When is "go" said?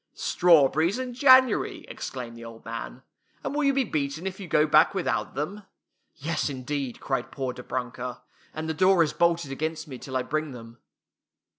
4.47-4.65